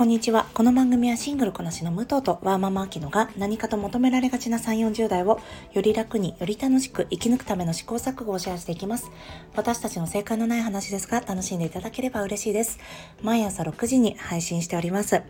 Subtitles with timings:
[0.00, 0.46] こんにちは。
[0.54, 5.38] この番組はシングルこなしの武藤とワーママアキノが何かと求められがちな3、40代を
[5.74, 9.10] より楽により楽しく生き抜くための試行錯誤をシェアしていきます。
[9.54, 12.78] 私たちの正解のない話ですが楽しんでいただければ嬉しいです。
[13.20, 15.16] 毎朝6時に配信しております。
[15.16, 15.22] え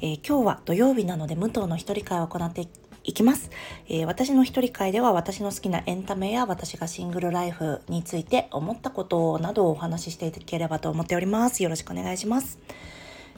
[0.00, 2.68] ー、今日は土曜日なので武藤の一人会を行って
[3.02, 3.50] いきます、
[3.88, 11.64] えー、私の一人会では私の好きなエンタメや私がシングルライフについて思ったことなどをお話ししていければと思っております。
[11.64, 12.60] よろしくお願いします。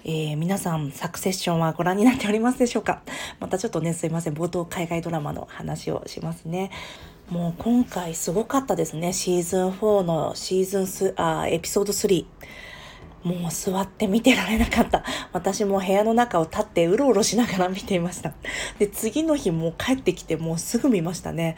[0.04, 3.02] えー、皆さん、サクセッションはご覧になっておりますでしょうか？
[3.38, 4.34] またちょっとね、すいません。
[4.34, 6.70] 冒頭海外ドラマの話をしますね。
[7.28, 9.12] もう今回すごかったですね。
[9.12, 12.24] シーズン4のシーズンス、あ、エピソード3。
[13.22, 15.04] もう座って見てられなかった。
[15.32, 18.32] 私も部屋の中を立ってうろうろしながら見ていました。
[18.78, 21.56] で、次の日もう帰ってきてもうすぐ見ましたね。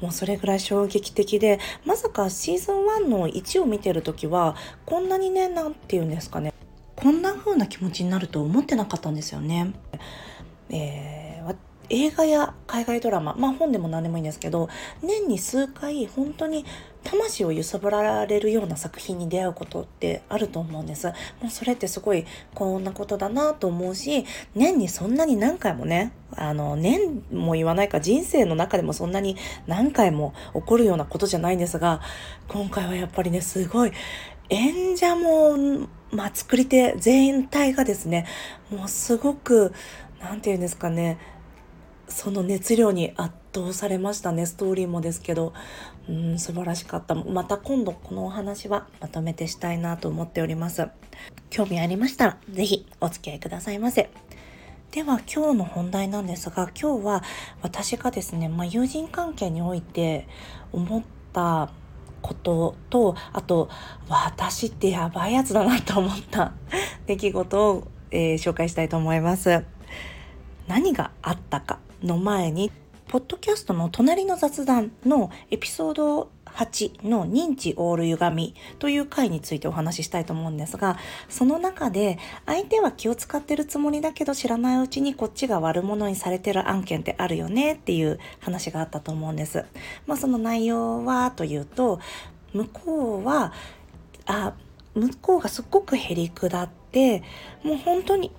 [0.00, 6.52] もうそれぐらい衝撃的で、まさかシーズン1の1を見てる時は、こんなにね、なんて言うんですかね。
[6.96, 9.72] こんな風な気持ちになると思ってなかったんですよね。
[10.70, 11.56] えー、
[11.90, 14.68] 映画や海外ドラマ、まあ本でも何でもいいんですけど、
[15.02, 16.64] 年に数回本当に
[17.02, 21.08] 魂を揺さぶられるような作品に出会うことってあると思うんです。
[21.08, 21.12] も
[21.48, 32.00] うそれってすごいこんなことだなと思うし、年にそんなに何回もね、あの、年も言わないか人生の中でもそんなに何回も起こるようなことじゃないんですが、
[32.48, 33.92] 今回はやっぱりね、すごい
[34.48, 38.26] 演者も、まあ、作り手全体がですね、
[38.70, 39.72] もうすごく、
[40.20, 41.18] なんて言うんですかね、
[42.08, 45.52] その熱量に圧倒されましたね、ストーリーもですけど、
[46.08, 47.14] うん、素晴らしかった。
[47.14, 50.86] また今度このお話はまとめてしたいなと思っております。
[51.50, 54.10] 興味ありましたら、是非お付き合いくださいませ。
[54.92, 57.24] では今日の本題なんですが、今日は
[57.62, 60.28] 私がですね、まあ、友人関係において
[60.70, 61.70] 思った
[62.24, 63.68] ことと、あと、
[64.08, 66.52] 私ってやばいやつだなと思った
[67.06, 69.62] 出来事を、えー、紹介したいと思います。
[70.66, 72.72] 何があったかの前に、
[73.08, 80.96] ポッドキャストの隣の雑談のエピソード8の認知オール歪みという回についてお話ししたいと思うんですが、
[81.28, 89.64] その中で相手は気を使ってるつもりだけど知らないうちにこっちが悪者にされてる案件ってあるよねっていう話があったと思うんです。
[90.06, 92.00] まあその内容はというと、
[92.52, 93.52] 向こうは、
[94.26, 94.54] あ、
[94.94, 97.22] 向こうがすっごくへりくだって、
[97.62, 98.30] もう本当に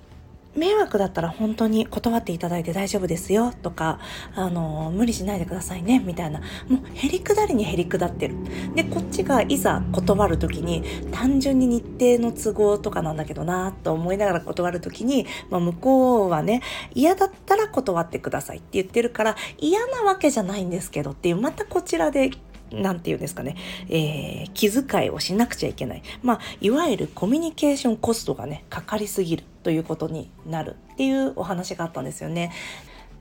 [0.55, 3.99] 迷惑だったら本当に断っていただいて大丈夫ですよとか、
[4.35, 6.39] あの、無理しないでくださいね、みたいな。
[6.69, 8.35] もうへりくだりにへりくだってる。
[8.75, 16.61] で、こっちがいざ断る時に、単純に日程の都合とかなんだけどな、と思いながら断る時に、まあ、向こうはね、
[16.93, 22.31] 嫌だったら断ってくださいって言ってるから、嫌なわけじゃないんですけどっていう、またこちらで
[22.71, 23.55] なんていうんですかね、
[23.89, 26.03] えー、気遣いをしなくちゃいけない。
[26.23, 32.51] まあ、いわゆるコミュニケーションコストがね、かかりすぎるということになるっていうお話があったんですよね。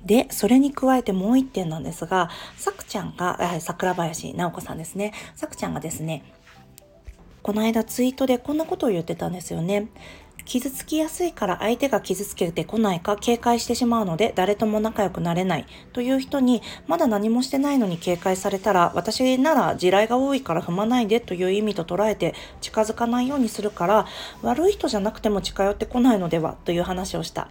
[0.05, 5.13] で、それに加えてもう一点なんですが、さくちゃんが、桜林直子さんですね。
[5.35, 6.23] さくちゃんがですね、
[7.43, 9.89] この間ツイートでこんなことを言ってたんですよね。
[10.45, 24.07] 傷つきやすいから相手が傷つけてこないか警戒してしまうので誰とも仲良くなれないという人にまだ何もしてないのに警戒されたら私なら地雷が多いから踏まないでという意味と捉えて近づかないようにするから
[24.43, 27.49] 悪い人じゃなくても近寄ってこないのではという話をした。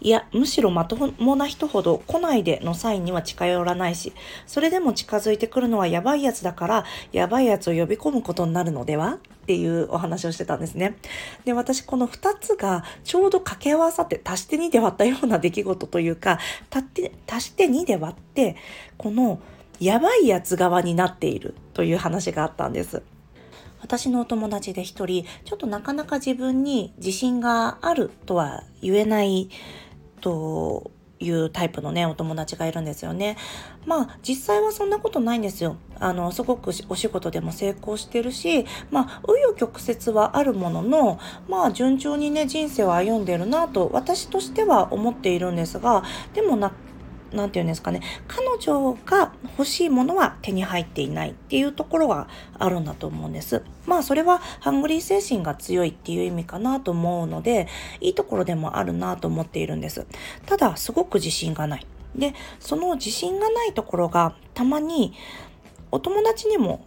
[0.00, 4.12] いや、むしろまともな人ほど来ないでのサインには近寄らないし、
[4.46, 9.18] それでも近づいてくるのはやばいやつだから、やばいやつを呼び込むことになるのでは？
[9.44, 10.96] っていうお話をしてたんですね。
[11.44, 16.38] で、私この2つがちょうど掛け合わさって足して2で割ったような出来事というか、
[16.70, 18.56] 足して2で割って、
[18.96, 19.38] この
[19.80, 23.02] やばいやつ側になっているという話があったんです。
[23.84, 29.50] 私のお友達で一人、ちょっとなかなか自分に自信があるとは言えない
[30.22, 30.90] と
[31.20, 33.36] いうタイプのね、お友達がいるんですよね。
[33.84, 35.76] まあ、実際はそんなことないんですよ。
[36.00, 46.72] あの、すごくお仕事でも成功してるし、まあ、紆余曲折はあるものの、まあ、順調にね、人生を歩んでるなと、私としては思っているんですが、でもな、
[47.34, 52.28] なんて言うんですかね、彼女が欲しいものは手に入っていないっていうところが
[52.58, 53.62] あるんだと思うんです。
[53.86, 57.68] まあそれはハングリー精神が強いっていう意味かなと思うので、
[58.00, 60.06] いいところでもあるなと思っているんです。
[60.46, 61.86] ただ、すごく自信がない。
[62.14, 65.14] で、その自信がないところがたまに
[65.90, 66.86] お友達にも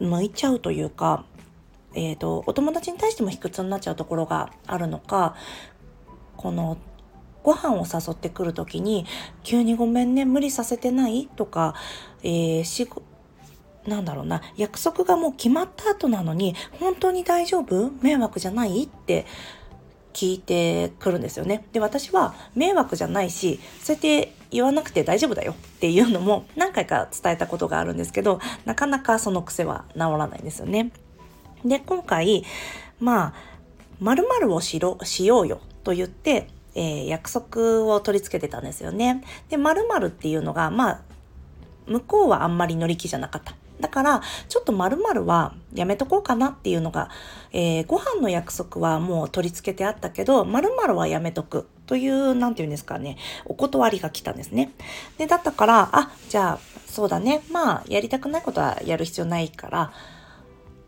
[0.00, 1.24] 向いちゃうというか、
[1.94, 5.36] えっ、ー、と、お友達に対しても卑屈になっちゃうところがあるのか、
[6.36, 6.76] この
[7.44, 9.06] ご飯を誘ってくる時に、
[9.44, 11.28] 急にごめんね、無理させてない？
[11.36, 11.74] とか、
[12.24, 12.90] えー、し
[13.86, 17.92] なんだろうな、約束がもう決まった後なのに、本当に大丈夫？
[18.00, 18.84] 迷惑じゃない？
[18.84, 19.26] って
[20.14, 21.66] 聞いてくるんですよね。
[21.72, 30.92] で、私は迷惑じゃないし、そうやって言わなくて大丈夫だよっていうのも何回か伝えたことがあるんですけど、なかなかその癖は治らないんですよね。
[31.64, 32.44] で、今回、
[33.00, 33.34] まあ、
[34.00, 39.22] 〇〇をしろ、しようよと言って、えー、約束を取り付けてたんですよね。
[39.48, 41.00] で、〇〇っていうのが、まあ、
[41.86, 43.54] 向こうはあんまり乗り気じゃなかった。
[43.80, 47.10] だから、ちょっと〇〇はやめとこうかなっていうのが、
[47.52, 54.72] えー、ご飯の約束はもう取り付けてあったけど、〇〇はやめとくという、なんていうんですかね、お断りが来たんですね。
[55.18, 57.42] で、だったから、あ、じゃあ、そうだね。
[57.50, 59.92] まあ、やりたくないことはやる必要ないから、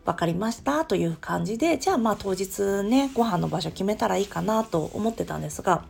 [0.07, 5.83] わかりましたという感じで、じゃあまあ当日ね、ご飯の場所決めたらいいかなと思ってたんですが、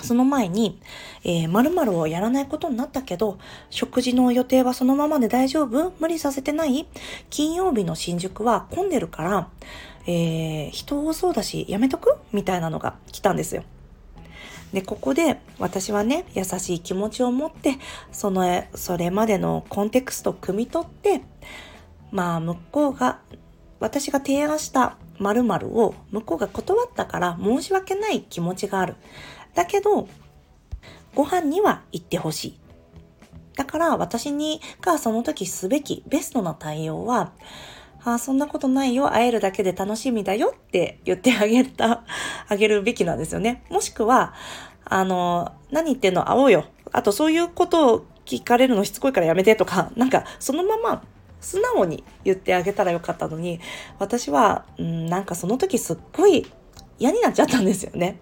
[0.00, 0.80] その前に、
[1.24, 3.36] えー、〇〇をやらないことになったけど、
[3.68, 5.92] 食事の予定はそのままで大丈夫？
[5.98, 6.86] 無理させてない？
[7.30, 9.48] 金曜日の新宿は混んでるから、
[10.06, 12.16] えー、人多そうだし、やめとく？
[12.32, 13.64] みたいなのが来たんですよ。
[14.72, 17.74] で、ここで私はね、優しい気持ちを持って、
[18.12, 21.22] その、それまでのコンテクストを汲み取って、
[22.12, 23.18] まあ、向こうが、
[23.80, 28.96] 私が提案した〇〇を向こうが断ったから申し訳ない気持ちがある。
[29.54, 30.08] だけど、
[31.14, 32.58] ご飯には行ってほしい。
[33.56, 37.32] だから私にがその時すべきベストな対応は、
[38.04, 39.12] あ、そんなことないよ。
[39.12, 42.04] 会えるだけで楽しみだよって言ってあげた、
[42.48, 43.64] あげるべきなんですよね。
[43.68, 44.34] もしくは、
[44.84, 46.30] あの、何言ってんの？
[46.30, 46.66] 会おうよ。
[46.92, 51.02] あとそういうことを聞かれるのしつこいからやめてとか、なんかそのまま
[51.40, 53.60] 素直に言ってあげたらよかったのに、
[53.98, 56.46] 私は、うん、なんかその時すっごい
[56.98, 58.18] 嫌になっちゃったんですよね。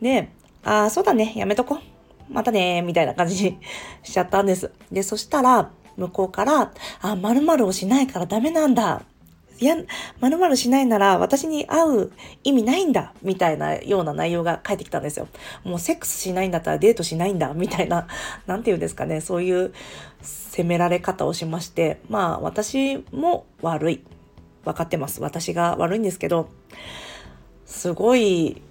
[0.00, 0.30] で、
[0.64, 2.32] ああ、そうだね、やめとこう。
[2.32, 3.58] またね、みたいな感じに
[4.02, 4.72] しちゃったんです。
[4.90, 6.72] で、そしたら、向こうから、
[7.02, 9.02] あ、〇〇をしないからダメなんだ。
[9.60, 9.76] いや、
[10.20, 12.12] 〇〇しないなら私に会う
[12.42, 13.12] 意味ないんだ。
[13.22, 15.28] みたいなような内容が返ってきたんですよ。
[15.62, 17.52] もうセックスしないんだったらデートしないんだ。
[17.54, 18.08] みたいな、
[18.46, 19.20] なんて言うんですかね。
[19.20, 19.72] そういう
[20.22, 24.04] 責められ方をしまして、まあ私も悪い。
[24.64, 25.20] 分かってます。
[25.20, 26.48] 私が悪いんですけど、
[27.66, 28.62] すごい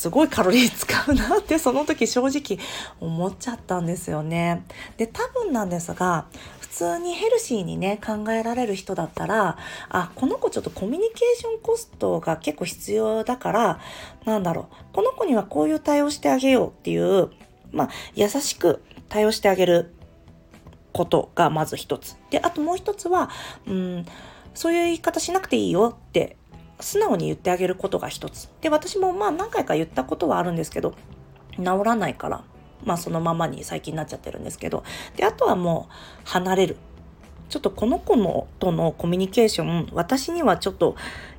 [0.00, 2.58] すごいカロリー使うなってその時正直
[3.00, 4.64] 思っちゃったんですよね。
[4.96, 6.24] で、多分なんですが、
[6.58, 9.58] 普通にヘルシーにね、考えられる人だったら、
[9.90, 13.80] あ、この子ちょっとコミュニケーションコストが結構必要だから、
[14.24, 17.28] なんだろう、この子にはこういう対応してあげようっていう、
[17.70, 19.92] まあ、優しく対応してあげる
[20.94, 22.16] ことがまず一つ。
[22.30, 23.28] で、あともう一つは、
[23.66, 24.06] うん、
[24.54, 26.38] そういう言い方しなくていいよって
[26.80, 28.48] 素直に言ってあげることが一つ。
[28.60, 30.94] で、私もまあ何回か言ったことはあるんですけど、
[31.56, 32.42] 治らないから、
[32.84, 34.84] まあそのままに最近なっちゃってるんですけど、
[35.16, 35.92] で、あとはもう
[36.24, 36.76] 離れる。
[37.48, 40.96] ちょっとこの子のとのコミュニケーション、私にはちょっと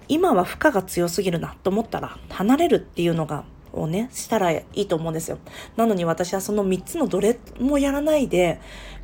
[0.08, 5.38] 今は負荷が強すぎるなと思ったら離れるっていうのがをね、したらいいと思うんですよ。
[5.78, 8.60] なのに私はその3つのどれもやらないで、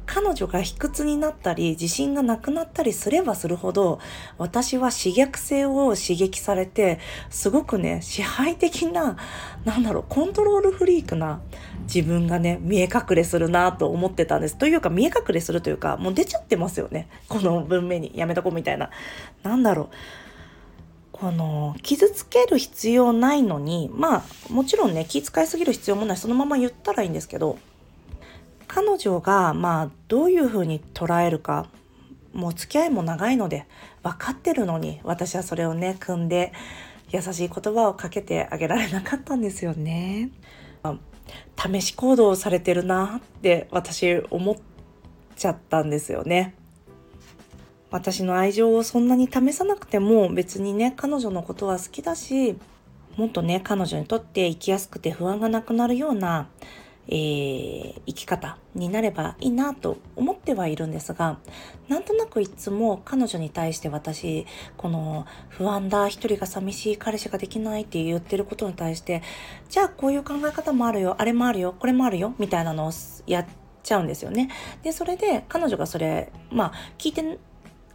[0.07, 3.99] 彼女が卑屈になったり自信がなくなったりすればするほど
[4.37, 6.99] 私は刺激性を刺激されて
[7.29, 9.17] すごくね支配的な
[9.65, 11.41] なんだろうコントロールフリークな
[11.83, 14.57] 自分がね見え隠れするなと思ってたんです。
[14.57, 17.09] というか見え隠れするというかもう出ちゃってますよね。
[17.27, 18.89] この文面にやめとこうみたいな。
[19.43, 19.87] なんだろう。
[21.11, 26.17] この傷つける必要ないのにまあもちろんね気遣いすぎる必要もない。
[26.17, 27.57] そのまま言ったらいいんですけど
[28.67, 31.67] 彼女がまあどういうふうに捉えるか
[32.33, 33.65] もう付き合いも長いので
[34.03, 36.53] 分かってるのに私はそれをね組んで
[37.09, 40.29] 優しい言葉をかけてあげられなかったんですよね。
[41.57, 44.55] 試し行動されてるなって私思っ
[45.35, 46.53] ちゃったんですよね。
[47.89, 52.57] 私の愛情をそんなに試さなくても別にね彼女のことは好きだし
[53.15, 56.47] もっとね彼女にとって生きやすくて不安がなくなるような
[57.09, 61.37] えー、生き方になればいいなと思ってはいるんですが
[61.87, 64.45] なんとなくいつも彼女に対して私
[64.75, 69.23] この不安だ一人が寂しい彼氏ができないって言ってることに対して
[69.69, 72.91] じゃあこういう考え方もあるよあれもあるよこれもあるよみたいなのを
[73.25, 73.45] やっ
[73.83, 74.49] ちゃうんですよね。
[74.83, 77.21] でそれで彼女がそれまあ聞いて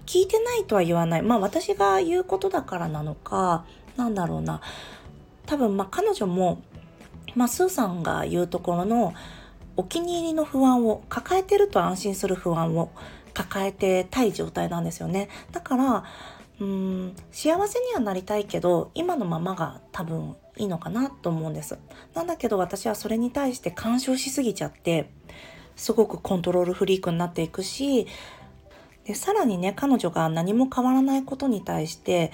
[0.06, 3.64] 聞いてないとは言わないまあ私が言うことだからなのか
[3.96, 4.60] なんだろうな
[5.46, 6.62] 多分まあ彼女も
[7.34, 9.14] まあ、スーさんが言うところの
[9.76, 12.90] お気に入りの不安を抱えてると安心する不安を
[13.32, 15.28] 抱えてたい状態なんですよね。
[15.50, 16.04] だから
[16.60, 21.78] うん幸せにはなりたいけど今のままが多分いいのかなと思うんです。
[22.14, 25.10] なんだけど私はそれに対して干渉しすぎちゃって
[25.76, 28.06] すごくコントロールフリークになっていくし
[29.04, 32.30] でさらにね彼女が何も変わらないことに対して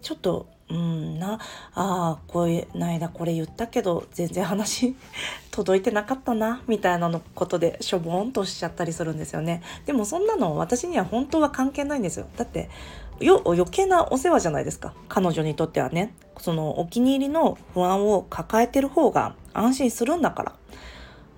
[0.00, 1.38] ちょっとうんな
[1.74, 4.94] あこういう間これ言ったけど全然話
[5.50, 9.62] 届いてなかったなみたいなのことでしょぼんとしちゃったりするんですよね。
[9.86, 12.26] でもそんなの私には本当は関係ないんですよ。
[12.36, 12.68] だって
[13.20, 14.92] よ余計なお世話じゃないですか。
[15.08, 16.14] 彼女にとってはね。
[16.38, 20.52] そのお気に入りの不安を抱えてる方が安心するんだから。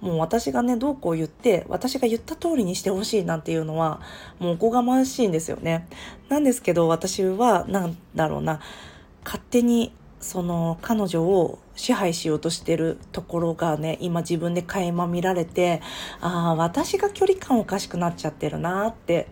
[0.00, 4.00] もう私がねどうこう言って私が言った通りにしてほしいなんていうのは
[4.38, 5.87] もうおこがましいんですよね。
[6.28, 8.60] なんですけど私は何だろうな。
[9.25, 15.81] 勝手にその彼女を支配しようとしてるところがね今自分で垣間見られて
[16.21, 19.29] ああ私が距離感おかしくなっちゃってるなって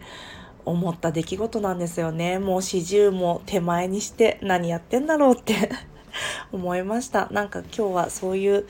[0.65, 2.39] 思った出来事なんですよね。
[2.39, 5.71] もう四十も手前にして何やってんだろうって
[6.53, 7.29] 思いました。
[7.31, 8.67] なんか今日はそういう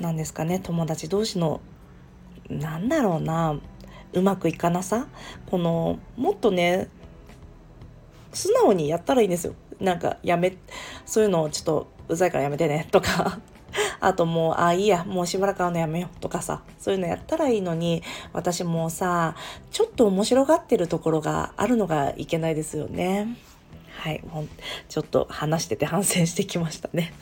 [0.00, 1.60] なんですかね友達同士の
[2.48, 3.58] なんだろうな
[4.12, 5.06] うまくいかなさ。
[5.48, 6.88] このもっとね
[8.32, 9.54] 素直にやったらいいんですよ。
[9.80, 10.56] なんかやめ
[11.04, 13.40] そういうのをちょっとうざいからやめてねとか
[14.00, 18.02] あともう、あ、いいや、もうしばらく会うのやめようとかさ、そういうのやったらいいのに、
[18.32, 19.34] 私もうさ、
[19.70, 23.36] ちょっと面白がってるところがあるのがいけないですよね。
[23.98, 24.48] はい、もう
[24.88, 27.12] ちょっと話してて反省してきましたね。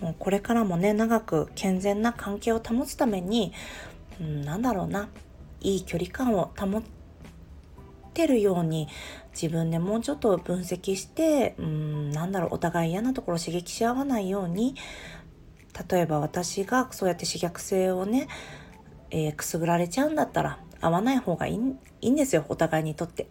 [0.00, 3.52] もうこれからもね、長く健全な関係を保つために、
[4.20, 5.08] うん、なんだろうな、
[5.60, 6.82] いい距離感を保っ
[8.12, 8.88] てるように
[9.34, 14.74] 自分でもうちょっと分析してうんなんだろうお互い嫌なところを刺激し合わないように
[15.90, 18.28] 例えば私がそうやって刺激性をね、
[19.10, 21.60] えー、くすぐられちゃうんだったら会わない方がいい
[22.00, 23.28] いいんですよお互いにとって。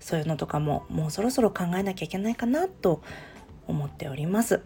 [0.00, 3.00] そういうのとかももうそろそろ考えなきゃいけないかなと
[3.68, 4.62] 思っております。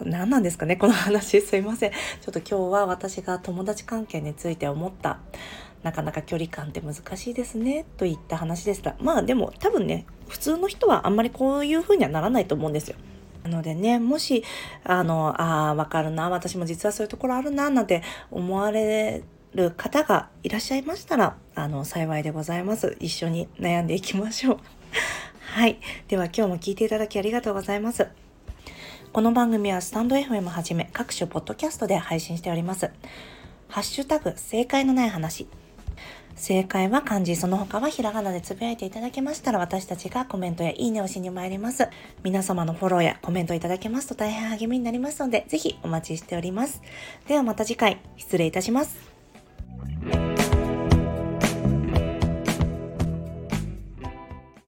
[0.00, 1.42] 何なんですかねこの話。
[1.42, 1.90] すいません。
[1.90, 5.18] ちょっと今日は私が友達関係について思った。
[5.82, 12.96] なかなか距離感って難しいですねといった話でしたまあでも多分ね普通の人はあんまりこういう風にはならないと思うんですよ
[13.44, 14.44] なのでね、もし、
[14.84, 19.22] あの、ああ、わかるな、私も実はそういうところあるな、なんて思われ
[19.54, 22.96] る方がいらっしゃいましたら、あの、幸いでございます。
[23.00, 24.58] 一緒に悩んでいきましょう。
[25.54, 25.80] はい。
[26.08, 28.06] では今日も聞いていただきありがとうございます。
[29.12, 32.90] この番組はスタンド FM はじめ各種ポッドキャストで配信しております。
[33.68, 35.48] ハッシュタグ、正解のない話。
[36.36, 41.88] 正解は漢字、その他はひらがなでつぶやいていただけましたら私たちがコメントやいいねをしに参ります。
[42.22, 46.82] 皆様のフォローやコメントいただけますと大変励みになりますので、ぜひお待ちしております。
[47.28, 48.96] ではまた次回、失礼いたします。